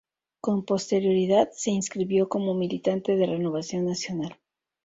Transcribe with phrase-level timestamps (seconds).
[0.41, 4.35] Con posterioridad se inscribió como militante de Renovación Nacional.